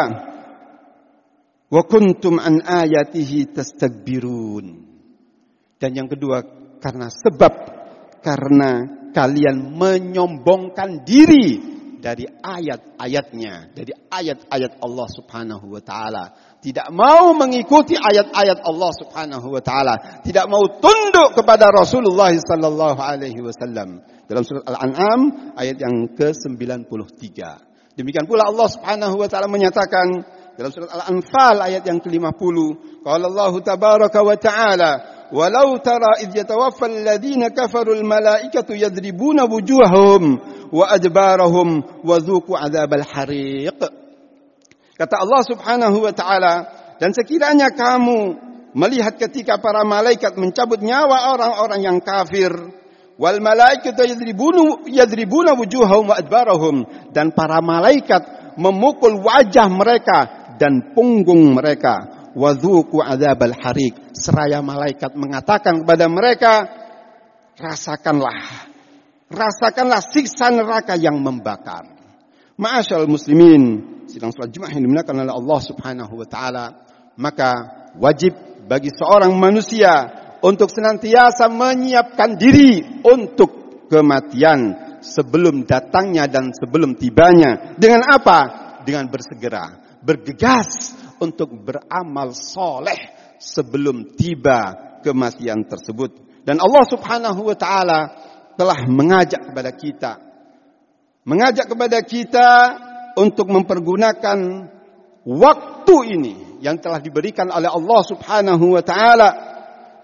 wa 1.70 1.82
kuntum 1.86 2.42
an 2.42 2.60
ayatihi 2.60 3.54
tastakbirun. 3.54 4.66
Dan 5.78 5.90
yang 5.94 6.10
kedua, 6.10 6.42
karena 6.82 7.08
sebab 7.08 7.52
karena 8.22 8.70
kalian 9.14 9.78
menyombongkan 9.78 11.06
diri 11.06 11.72
dari 12.02 12.26
ayat-ayatnya, 12.26 13.70
dari 13.70 13.94
ayat-ayat 14.10 14.82
Allah 14.82 15.08
Subhanahu 15.08 15.66
wa 15.70 15.78
taala. 15.78 16.24
Tidak 16.58 16.90
mau 16.90 17.30
mengikuti 17.34 17.94
ayat-ayat 17.94 18.58
Allah 18.66 18.90
Subhanahu 18.98 19.46
wa 19.46 19.62
taala, 19.62 19.94
tidak 20.26 20.50
mau 20.50 20.66
tunduk 20.82 21.38
kepada 21.38 21.70
Rasulullah 21.70 22.34
sallallahu 22.34 22.98
alaihi 22.98 23.38
wasallam. 23.38 24.02
Dalam 24.26 24.42
surat 24.46 24.64
Al-An'am 24.64 25.52
ayat 25.58 25.76
yang 25.76 26.14
ke-93. 26.14 27.28
Demikian 27.98 28.24
pula 28.24 28.48
Allah 28.48 28.68
Subhanahu 28.72 29.20
wa 29.20 29.28
taala 29.28 29.50
menyatakan 29.50 30.06
dalam 30.56 30.70
surat 30.72 30.88
Al-Anfal 30.92 31.56
ayat 31.60 31.82
yang 31.84 32.00
ke-50, 32.00 32.56
qala 33.04 33.24
Allah 33.28 33.52
tabaraka 33.60 34.20
wa 34.24 34.36
taala 34.36 34.92
Walau 35.32 35.80
tara 35.80 36.20
idh 36.20 36.44
yatawaffa 36.44 36.92
alladhina 36.92 37.48
kafaru 37.56 37.96
al-malaikatu 37.96 38.76
yadribuna 38.76 39.48
wujuhahum 39.48 40.36
wa 40.68 40.84
adbarahum 40.92 41.80
wa 42.04 42.16
dhuqu 42.20 42.52
adzabal 42.52 43.00
hariq. 43.00 43.80
Kata 44.92 45.14
Allah 45.24 45.40
Subhanahu 45.48 46.04
wa 46.04 46.12
taala, 46.12 46.54
dan 47.00 47.16
sekiranya 47.16 47.72
kamu 47.72 48.36
melihat 48.76 49.16
ketika 49.16 49.56
para 49.56 49.88
malaikat 49.88 50.36
mencabut 50.36 50.84
nyawa 50.84 51.32
orang-orang 51.32 51.80
yang 51.80 51.98
kafir, 52.04 52.52
wal 53.16 53.38
malaikatu 53.40 54.04
yadribuna 54.04 54.84
yadribuna 54.88 55.56
wujuhahum 55.56 56.12
wa 56.12 56.16
adbarahum. 56.16 56.76
Dan 57.10 57.32
para 57.32 57.60
malaikat 57.64 58.54
memukul 58.56 59.20
wajah 59.20 59.68
mereka 59.72 60.18
dan 60.60 60.92
punggung 60.92 61.56
mereka. 61.56 62.22
Wadzuku 62.32 62.96
adzabal 63.04 63.52
harik 63.60 64.16
seraya 64.16 64.64
malaikat 64.64 65.12
mengatakan 65.12 65.84
kepada 65.84 66.08
mereka 66.08 66.52
rasakanlah 67.60 68.72
rasakanlah 69.28 70.00
siksa 70.00 70.48
neraka 70.48 70.96
yang 70.96 71.20
membakar. 71.20 71.88
Ma'asyal 72.56 73.04
muslimin 73.04 73.92
sidang 74.08 74.32
salat 74.32 74.52
Jumat 74.52 74.72
yang 74.76 74.84
dimuliakan 74.84 75.24
oleh 75.24 75.34
Allah 75.34 75.60
Subhanahu 75.60 76.14
wa 76.20 76.28
taala 76.28 76.64
maka 77.16 77.50
wajib 77.96 78.36
bagi 78.68 78.92
seorang 78.92 79.32
manusia 79.36 80.21
untuk 80.42 80.68
senantiasa 80.68 81.46
menyiapkan 81.48 82.36
diri 82.36 83.02
untuk 83.06 83.86
kematian 83.86 84.74
sebelum 85.02 85.62
datangnya 85.66 86.26
dan 86.26 86.50
sebelum 86.50 86.98
tibanya 86.98 87.78
dengan 87.78 88.06
apa 88.10 88.40
dengan 88.82 89.06
bersegera 89.06 89.98
bergegas 90.02 90.94
untuk 91.22 91.54
beramal 91.62 92.34
soleh 92.34 92.98
sebelum 93.38 94.18
tiba 94.18 94.98
kematian 95.06 95.62
tersebut. 95.66 96.42
Dan 96.42 96.58
Allah 96.58 96.84
Subhanahu 96.90 97.46
wa 97.46 97.54
taala 97.54 98.00
telah 98.58 98.82
mengajak 98.90 99.46
kepada 99.50 99.70
kita 99.70 100.12
mengajak 101.22 101.70
kepada 101.70 102.02
kita 102.02 102.50
untuk 103.14 103.50
mempergunakan 103.50 104.38
waktu 105.22 105.96
ini 106.18 106.34
yang 106.62 106.78
telah 106.78 106.98
diberikan 107.02 107.50
oleh 107.50 107.70
Allah 107.70 108.00
Subhanahu 108.06 108.78
wa 108.78 108.82
taala 108.82 109.28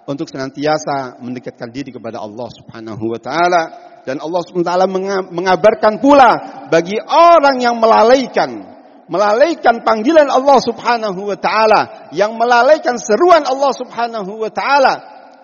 untuk 0.08 0.24
senantiasa 0.32 1.20
mendekatkan 1.20 1.68
diri 1.68 1.92
kepada 1.92 2.24
Allah 2.24 2.48
Subhanahu 2.48 3.04
wa 3.12 3.20
taala 3.20 3.62
dan 4.08 4.24
Allah 4.24 4.40
Subhanahu 4.40 4.64
wa 4.64 4.70
taala 4.72 4.88
mengabarkan 5.28 6.00
pula 6.00 6.30
bagi 6.72 6.96
orang 7.04 7.60
yang 7.60 7.76
melalaikan 7.76 8.80
melalaikan 9.08 9.84
panggilan 9.84 10.28
Allah 10.28 10.60
Subhanahu 10.60 11.32
wa 11.32 11.36
taala, 11.40 12.12
yang 12.12 12.36
melalaikan 12.36 13.00
seruan 13.00 13.40
Allah 13.48 13.72
Subhanahu 13.72 14.36
wa 14.36 14.52
taala, 14.52 14.94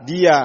dia 0.05 0.37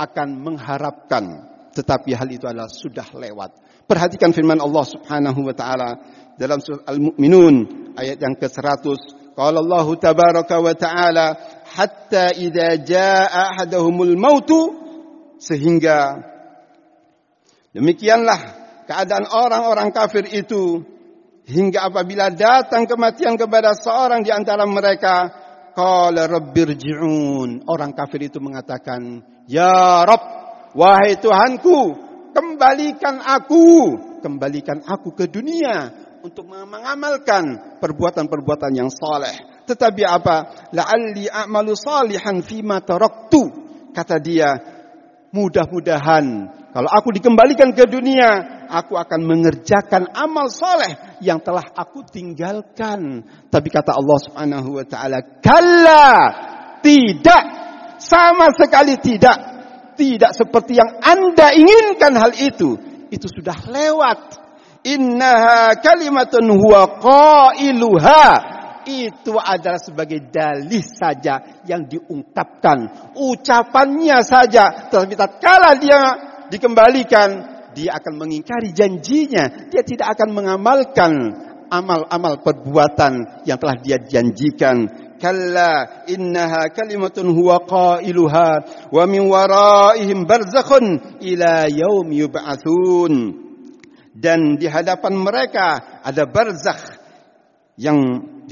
akan 0.00 0.40
mengharapkan 0.40 1.52
tetapi 1.72 2.12
hal 2.12 2.28
itu 2.28 2.44
adalah 2.44 2.68
sudah 2.68 3.08
lewat. 3.16 3.50
Perhatikan 3.88 4.30
firman 4.30 4.60
Allah 4.60 4.84
Subhanahu 4.84 5.40
wa 5.40 5.54
taala 5.56 5.90
dalam 6.36 6.60
surah 6.60 6.84
Al-Mu'minun 6.88 7.54
ayat 7.96 8.20
yang 8.20 8.36
ke-100. 8.36 8.84
Qala 9.32 9.64
Allah 9.64 9.86
tabaraka 9.96 10.60
wa 10.60 10.74
taala 10.76 11.26
hatta 11.72 12.36
idza 12.36 12.80
jaa 12.84 13.24
ahaduhumul 13.32 14.14
mautu 14.20 14.60
sehingga 15.40 16.20
demikianlah 17.72 18.40
keadaan 18.86 19.26
orang-orang 19.26 19.90
kafir 19.90 20.28
itu 20.28 20.84
hingga 21.48 21.90
apabila 21.90 22.30
datang 22.30 22.86
kematian 22.86 23.34
kepada 23.34 23.74
seorang 23.74 24.22
di 24.22 24.30
antara 24.30 24.62
mereka 24.68 25.42
qala 25.72 26.28
rabbirji'un. 26.28 27.66
Orang 27.66 27.96
kafir 27.96 28.28
itu 28.28 28.38
mengatakan 28.38 29.24
ya 29.48 30.04
rab 30.06 30.22
wahai 30.76 31.18
tuhanku 31.18 31.96
kembalikan 32.32 33.20
aku 33.20 33.96
kembalikan 34.22 34.80
aku 34.86 35.12
ke 35.12 35.26
dunia 35.28 35.90
untuk 36.22 36.46
mengamalkan 36.46 37.76
perbuatan-perbuatan 37.82 38.72
yang 38.78 38.88
saleh 38.88 39.51
tetapi 39.68 40.02
apa 40.02 40.68
la'alli 40.74 41.30
a'malu 41.30 41.72
salihan 41.78 42.42
fima 42.42 42.82
taraktu 42.82 43.42
kata 43.94 44.16
dia 44.18 44.50
mudah-mudahan 45.30 46.26
kalau 46.72 46.88
aku 46.88 47.12
dikembalikan 47.12 47.76
ke 47.76 47.84
dunia 47.84 48.62
aku 48.72 48.96
akan 48.96 49.20
mengerjakan 49.28 50.08
amal 50.16 50.48
soleh 50.48 51.20
yang 51.20 51.44
telah 51.44 51.68
aku 51.76 52.00
tinggalkan. 52.08 53.20
Tapi 53.52 53.68
kata 53.68 53.92
Allah 53.92 54.18
Subhanahu 54.24 54.80
wa 54.80 54.84
taala, 54.88 55.20
"Kalla, 55.44 56.08
tidak 56.80 57.44
sama 58.00 58.48
sekali 58.56 58.96
tidak. 58.96 59.52
Tidak 59.92 60.32
seperti 60.32 60.80
yang 60.80 60.88
Anda 61.04 61.52
inginkan 61.52 62.16
hal 62.16 62.32
itu. 62.40 62.80
Itu 63.12 63.28
sudah 63.28 63.68
lewat. 63.68 64.40
Innaha 64.88 65.76
kalimatun 65.76 66.48
huwa 66.56 66.96
qailuha." 66.96 68.24
Itu 68.86 69.38
adalah 69.38 69.78
sebagai 69.78 70.30
dalih 70.30 70.82
saja 70.82 71.62
yang 71.68 71.86
diungkapkan. 71.86 73.12
Ucapannya 73.16 74.22
saja. 74.26 74.90
Tetapi 74.90 75.14
tatkala 75.14 75.78
dia 75.78 76.00
dikembalikan 76.52 77.52
dia 77.72 77.96
akan 77.96 78.14
mengingkari 78.20 78.70
janjinya. 78.76 79.68
Dia 79.72 79.82
tidak 79.82 80.16
akan 80.16 80.28
mengamalkan 80.36 81.12
amal-amal 81.72 82.44
perbuatan 82.44 83.44
yang 83.48 83.56
telah 83.56 83.76
dia 83.80 83.96
janjikan. 83.96 84.88
Kalla 85.16 86.04
innaha 86.10 86.68
kalimatun 86.68 87.32
huwa 87.32 87.64
qailuha 87.64 88.50
wa 88.92 89.04
min 89.08 89.24
waraihim 89.24 90.28
barzakhun 90.28 91.18
ila 91.24 91.70
yaum 91.72 92.06
yub'atsun. 92.12 93.12
Dan 94.12 94.60
di 94.60 94.68
hadapan 94.68 95.16
mereka 95.16 96.00
ada 96.04 96.28
barzakh 96.28 97.00
yang 97.80 97.96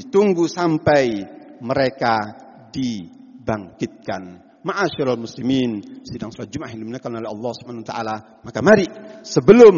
ditunggu 0.00 0.48
sampai 0.48 1.28
mereka 1.60 2.16
dibangkitkan. 2.72 4.48
Ma'asyiral 4.60 5.16
muslimin, 5.16 6.04
sidang 6.04 6.28
salat 6.32 6.52
Jumat 6.52 6.72
yang 6.72 6.84
dimuliakan 6.84 7.20
oleh 7.20 7.28
Allah 7.32 7.52
Subhanahu 7.56 7.84
wa 7.84 7.88
taala, 7.88 8.16
maka 8.44 8.60
mari 8.60 8.84
sebelum 9.24 9.76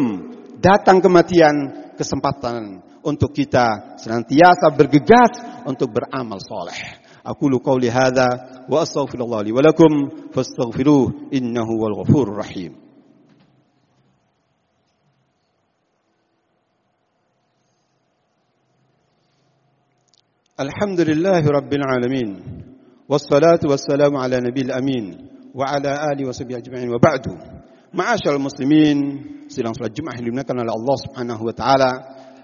datang 0.59 0.99
kematian 0.99 1.55
kesempatan 1.95 2.83
untuk 3.03 3.31
kita 3.31 3.99
senantiasa 3.99 4.71
bergegas 4.75 5.63
untuk 5.67 5.91
beramal 5.91 6.39
soleh. 6.39 7.03
Aku 7.23 7.47
lu 7.47 7.63
qauli 7.63 7.87
hadza 7.87 8.27
wa 8.67 8.83
wa 8.83 9.61
lakum 9.63 9.91
fastaghfiruh 10.35 11.31
innahu 11.31 11.73
wal 11.79 12.03
ghafurur 20.62 20.66
rahim. 20.66 20.70
Alhamdulillahi 20.70 21.46
rabbil 21.46 21.84
alamin. 21.84 22.30
والصلاة 23.08 23.60
والسلام 23.64 24.16
على 24.16 24.36
نبي 24.40 24.60
الأمين 24.68 25.04
وعلى 25.54 25.90
آله 26.12 26.28
وصحبه 26.28 26.56
أجمعين 26.56 26.92
وبعد 26.92 27.24
معاشر 27.94 28.36
المسلمين 28.36 28.98
sidang 29.48 29.72
salat 29.72 29.96
Jumat 29.96 30.20
yang 30.20 30.28
dimuliakan 30.28 30.60
oleh 30.60 30.74
Allah 30.76 30.96
Subhanahu 31.08 31.42
wa 31.48 31.54
taala 31.56 31.90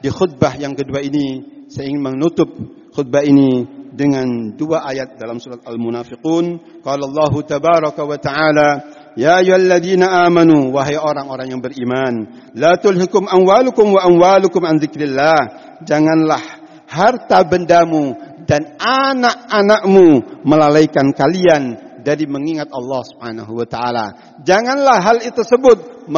di 0.01 0.09
khutbah 0.09 0.57
yang 0.57 0.73
kedua 0.73 1.05
ini 1.05 1.45
saya 1.69 1.93
ingin 1.93 2.01
menutup 2.01 2.49
khutbah 2.97 3.21
ini 3.21 3.69
dengan 3.93 4.57
dua 4.57 4.89
ayat 4.89 5.21
dalam 5.21 5.37
surat 5.37 5.61
Al-Munafiqun 5.69 6.81
qala 6.81 7.05
Allah 7.05 7.33
tabaraka 7.45 8.09
wa 8.09 8.17
taala 8.17 8.69
Ya 9.15 9.39
ayyuhalladzina 9.39 10.27
amanu 10.27 10.75
wahai 10.75 10.99
orang-orang 10.99 11.47
yang 11.55 11.63
beriman, 11.63 12.35
la 12.59 12.75
tulhikum 12.75 13.31
amwalukum 13.31 13.95
wa 13.95 14.03
amwalukum 14.11 14.67
an 14.67 14.83
dzikrillah. 14.83 15.39
Janganlah 15.87 16.58
harta 16.90 17.46
bendamu 17.46 18.18
dan 18.50 18.66
anak-anakmu 18.82 20.42
melalaikan 20.42 21.14
kalian 21.14 21.78
dari 22.02 22.26
mengingat 22.26 22.74
Allah 22.74 23.02
Subhanahu 23.06 23.54
wa 23.54 23.68
taala. 23.70 24.06
Janganlah 24.42 24.98
hal 24.98 25.18
itu 25.22 25.38
tersebut 25.38 26.10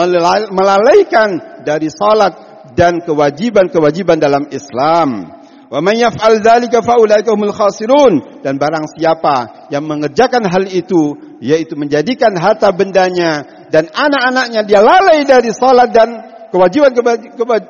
melalaikan 0.56 1.62
dari 1.68 1.92
salat 1.92 2.64
dan 2.72 3.04
kewajiban-kewajiban 3.04 4.16
dalam 4.16 4.48
Islam. 4.48 5.42
Wa 5.72 5.80
man 5.80 5.96
yaf'al 5.96 6.44
dzalika 6.44 6.84
fa 6.84 7.00
humul 7.00 7.56
khasirun 7.56 8.44
dan 8.44 8.60
barang 8.60 8.92
siapa 8.96 9.68
yang 9.72 9.88
mengerjakan 9.88 10.44
hal 10.48 10.68
itu 10.68 11.36
yaitu 11.40 11.80
menjadikan 11.80 12.36
harta 12.36 12.76
bendanya 12.76 13.64
dan 13.72 13.88
anak-anaknya 13.88 14.68
dia 14.68 14.84
lalai 14.84 15.24
dari 15.24 15.48
salat 15.56 15.96
dan 15.96 16.12
kewajiban 16.52 16.92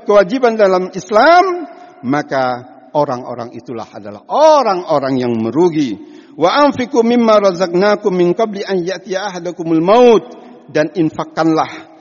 kewajiban 0.01 0.57
dalam 0.57 0.89
Islam 0.97 1.69
maka 2.01 2.70
orang-orang 2.93 3.55
itulah 3.55 3.87
adalah 3.91 4.23
orang-orang 4.27 5.19
yang 5.19 5.33
merugi 5.35 5.95
wa 6.35 6.67
anfiqu 6.67 7.03
mimma 7.03 7.39
razaqnakum 7.51 8.11
min 8.11 8.31
qabli 8.35 8.63
an 8.63 8.81
ya'tiya 8.81 9.31
ahadakumul 9.31 9.83
maut 9.83 10.25
dan 10.71 10.91
infakkanlah 10.95 11.91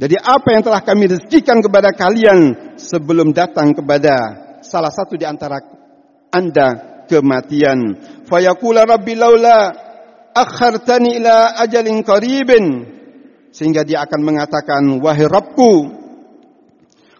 dari 0.00 0.16
apa 0.16 0.48
yang 0.56 0.64
telah 0.64 0.80
kami 0.80 1.12
rezekikan 1.12 1.60
kepada 1.60 1.92
kalian 1.92 2.72
sebelum 2.80 3.36
datang 3.36 3.76
kepada 3.76 4.16
salah 4.64 4.88
satu 4.88 5.12
di 5.20 5.28
antara 5.28 5.60
anda 6.32 7.04
kematian. 7.04 8.00
Fayaqula 8.24 8.88
rabbi 8.88 9.12
laula 9.12 9.74
akhartani 10.32 11.20
ila 11.20 11.58
ajalin 11.60 12.00
qaribin. 12.00 12.64
Sehingga 13.50 13.82
dia 13.82 14.06
akan 14.06 14.20
mengatakan, 14.22 15.02
wahai 15.02 15.26
Rabbku, 15.26 15.72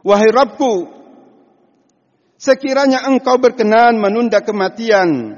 wahai 0.07 0.31
Rabbku, 0.31 1.00
sekiranya 2.41 3.05
engkau 3.05 3.37
berkenan 3.37 4.01
menunda 4.01 4.41
kematian, 4.41 5.37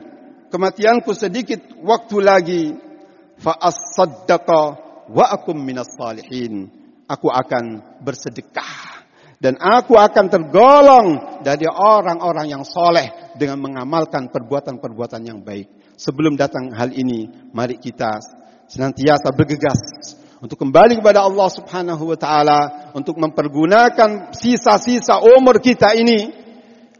kematianku 0.55 1.11
sedikit 1.19 1.59
waktu 1.83 2.17
lagi, 2.23 2.65
fa 3.43 3.59
as-saddaqa 3.59 4.63
wa 5.11 5.25
akum 5.35 5.59
minas 5.59 5.91
salihin. 5.99 6.71
Aku 7.11 7.29
akan 7.29 7.99
bersedekah 8.01 9.05
dan 9.43 9.59
aku 9.59 9.99
akan 9.99 10.31
tergolong 10.31 11.07
dari 11.43 11.67
orang-orang 11.67 12.47
yang 12.49 12.65
soleh 12.65 13.35
dengan 13.37 13.59
mengamalkan 13.59 14.31
perbuatan-perbuatan 14.31 15.21
yang 15.27 15.43
baik. 15.43 15.99
Sebelum 15.99 16.39
datang 16.39 16.73
hal 16.73 16.95
ini, 16.95 17.51
mari 17.53 17.77
kita 17.77 18.17
senantiasa 18.71 19.29
bergegas 19.35 19.77
untuk 20.41 20.57
kembali 20.57 21.03
kepada 21.03 21.27
Allah 21.27 21.49
Subhanahu 21.53 22.15
wa 22.15 22.17
taala 22.17 22.61
untuk 22.97 23.19
mempergunakan 23.21 24.33
sisa-sisa 24.33 25.21
umur 25.21 25.61
kita 25.61 25.93
ini 25.99 26.42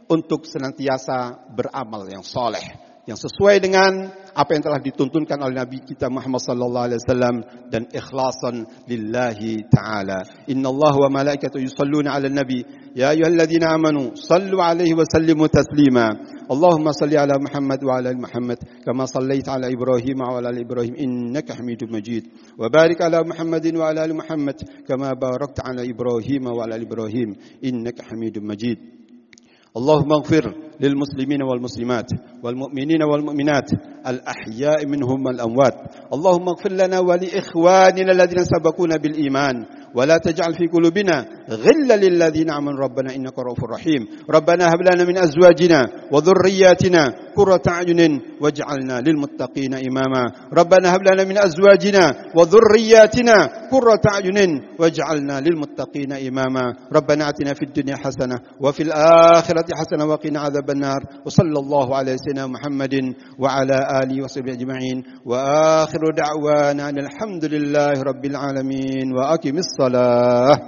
untuk 0.09 0.47
senantiasa 0.47 1.47
beramal 1.51 2.07
yang 2.09 2.23
soleh 2.23 2.93
yang 3.03 3.19
sesuai 3.19 3.59
dengan 3.59 4.15
apa 4.31 4.55
yang 4.55 4.63
telah 4.63 4.79
dituntunkan 4.79 5.35
oleh 5.43 5.59
Nabi 5.59 5.83
kita 5.83 6.07
Muhammad 6.07 6.39
sallallahu 6.39 6.85
alaihi 6.87 6.99
wasallam 7.03 7.35
dan 7.67 7.83
ikhlasan 7.91 8.63
lillahi 8.87 9.67
taala. 9.67 10.23
Inna 10.47 10.71
Allah 10.71 10.93
wa 10.95 11.09
malaikatahu 11.11 11.61
yusalluna 11.61 12.15
'alan 12.15 12.31
nabi 12.31 12.63
ya 12.95 13.11
ayyuhalladzina 13.11 13.75
amanu 13.75 14.15
sallu 14.15 14.63
'alaihi 14.63 14.95
wa 14.95 15.03
sallimu 15.03 15.51
taslima. 15.51 16.15
Allahumma 16.47 16.95
salli 16.95 17.19
'ala 17.19 17.35
Muhammad 17.35 17.79
wa 17.83 17.93
'ala 17.99 18.09
Muhammad 18.15 18.59
kama 18.87 19.03
sallaita 19.03 19.59
'ala 19.59 19.67
Ibrahim 19.67 20.17
wa 20.23 20.39
'ala 20.39 20.55
Ibrahim 20.55 20.95
innaka 20.95 21.59
Hamidum 21.59 21.91
Majid. 21.91 22.31
Wa 22.55 22.71
barik 22.71 23.03
'ala 23.03 23.19
Muhammadin 23.27 23.75
wa 23.83 23.91
'ala 23.91 24.07
Muhammad 24.07 24.63
kama 24.87 25.11
barakta 25.19 25.67
'ala 25.67 25.83
Ibrahim 25.83 26.47
wa 26.47 26.63
'ala 26.63 26.79
Ibrahim 26.79 27.35
innaka 27.59 28.07
Hamidum 28.07 28.47
Majid. 28.47 29.02
اللهم 29.77 30.11
اغفر 30.13 30.53
للمسلمين 30.81 31.41
والمسلمات 31.43 32.09
والمؤمنين 32.43 33.01
والمؤمنات 33.03 33.69
الأحياء 34.07 34.85
منهم 34.85 35.25
والأموات. 35.25 35.73
اللهم 36.13 36.47
اغفر 36.49 36.71
لنا 36.71 36.99
ولإخواننا 36.99 38.11
الذين 38.11 38.43
سبقونا 38.45 38.95
بالإيمان. 38.97 39.65
ولا 39.95 40.17
تجعل 40.17 40.53
في 40.53 40.67
قلوبنا 40.67 41.25
غلا 41.49 41.95
للذين 41.95 42.49
آمنوا. 42.49 42.79
ربنا 42.79 43.15
إنك 43.15 43.39
رؤوف 43.39 43.63
رحيم. 43.63 44.25
ربنا 44.29 44.73
هب 44.73 44.81
لنا 44.81 45.03
من 45.03 45.17
أزواجنا 45.17 46.09
وذرياتنا 46.11 47.03
قرة 47.35 47.61
أعين 47.67 48.21
واجعلنا 48.41 49.01
للمتقين 49.01 49.73
إماما. 49.73 50.23
ربنا 50.53 50.95
هب 50.95 51.01
لنا 51.01 51.23
من 51.23 51.37
أزواجنا 51.37 52.33
وذرياتنا 52.37 53.37
قرة 53.71 54.03
أعين 54.13 54.61
واجعلنا 54.79 55.35
للمتقين 55.41 56.11
إماما. 56.13 56.65
ربنا 56.93 57.29
آتنا 57.29 57.53
في 57.53 57.63
الدنيا 57.65 57.95
حسنة 57.95 58.35
وفي 58.61 58.83
الآخرة 58.83 59.65
حسنة 59.75 60.05
وقنا 60.05 60.39
عذاب 60.39 60.69
النار. 60.69 61.01
وصلى 61.25 61.59
الله 61.59 61.95
على 61.95 62.17
سيدنا 62.17 62.47
محمد 62.47 62.95
وعلى 63.39 63.77
آله 64.03 64.23
وصحبه 64.23 64.51
أجمعين. 64.53 65.03
وآخر 65.25 66.01
دعوانا 66.17 66.89
أن 66.89 66.97
الحمد 66.99 67.45
لله 67.45 67.93
رب 68.01 68.25
العالمين. 68.25 69.13
وأقم 69.17 69.57
الصلاة. 69.87 70.59